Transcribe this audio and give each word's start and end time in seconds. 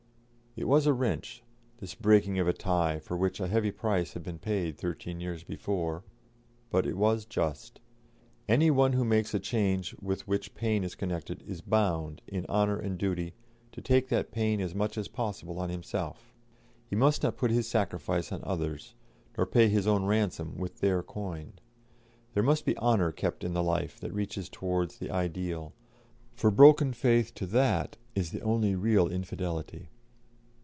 It 0.53 0.67
was 0.67 0.85
a 0.85 0.91
wrench, 0.91 1.45
this 1.77 1.95
breaking 1.95 2.37
of 2.37 2.45
a 2.45 2.51
tie 2.51 2.99
for 2.99 3.15
which 3.15 3.39
a 3.39 3.47
heavy 3.47 3.71
price 3.71 4.15
had 4.15 4.21
been 4.23 4.37
paid 4.37 4.77
thirteen 4.77 5.21
years 5.21 5.45
before, 5.45 6.03
but 6.69 6.85
it 6.85 6.97
was 6.97 7.23
just. 7.23 7.79
Any 8.49 8.69
one 8.69 8.91
who 8.91 9.05
makes 9.05 9.33
a 9.33 9.39
change 9.39 9.95
with 10.01 10.27
which 10.27 10.53
pain 10.53 10.83
is 10.83 10.93
connected 10.93 11.41
is 11.47 11.61
bound, 11.61 12.21
in 12.27 12.45
honour 12.47 12.77
and 12.77 12.97
duty, 12.97 13.33
to 13.71 13.79
take 13.79 14.09
that 14.09 14.33
pain 14.33 14.59
as 14.59 14.75
much 14.75 14.97
as 14.97 15.07
possible 15.07 15.57
on 15.57 15.69
himself; 15.69 16.33
he 16.85 16.97
must 16.97 17.23
not 17.23 17.37
put 17.37 17.49
his 17.49 17.69
sacrifice 17.69 18.29
on 18.33 18.41
others, 18.43 18.93
nor 19.37 19.45
pay 19.47 19.69
his 19.69 19.87
own 19.87 20.03
ransom 20.03 20.57
with 20.57 20.79
their 20.81 21.01
coin. 21.01 21.53
There 22.33 22.43
must 22.43 22.65
be 22.65 22.77
honour 22.77 23.13
kept 23.13 23.45
in 23.45 23.53
the 23.53 23.63
life 23.63 24.01
that 24.01 24.11
reaches 24.13 24.49
towards 24.49 24.97
the 24.97 25.11
Ideal, 25.11 25.71
for 26.35 26.51
broken 26.51 26.91
faith 26.91 27.33
to 27.35 27.45
that 27.45 27.95
is 28.15 28.31
the 28.31 28.41
only 28.41 28.75
real 28.75 29.07
infidelity. 29.07 29.87